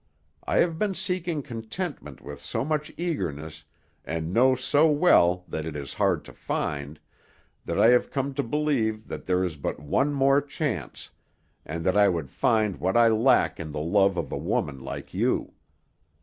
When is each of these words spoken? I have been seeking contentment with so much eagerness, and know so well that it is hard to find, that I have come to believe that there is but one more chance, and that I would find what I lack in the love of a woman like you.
I 0.45 0.57
have 0.57 0.79
been 0.79 0.95
seeking 0.95 1.43
contentment 1.43 2.21
with 2.21 2.41
so 2.41 2.65
much 2.65 2.91
eagerness, 2.97 3.65
and 4.03 4.33
know 4.33 4.55
so 4.55 4.89
well 4.89 5.45
that 5.47 5.63
it 5.63 5.75
is 5.75 5.93
hard 5.93 6.25
to 6.25 6.33
find, 6.33 6.99
that 7.65 7.79
I 7.79 7.89
have 7.89 8.09
come 8.09 8.33
to 8.33 8.41
believe 8.41 9.07
that 9.09 9.27
there 9.27 9.43
is 9.43 9.57
but 9.57 9.79
one 9.79 10.11
more 10.11 10.41
chance, 10.41 11.11
and 11.67 11.85
that 11.85 11.95
I 11.95 12.09
would 12.09 12.31
find 12.31 12.77
what 12.77 12.97
I 12.97 13.09
lack 13.09 13.59
in 13.59 13.71
the 13.73 13.79
love 13.79 14.17
of 14.17 14.31
a 14.31 14.37
woman 14.39 14.79
like 14.79 15.13
you. 15.13 15.53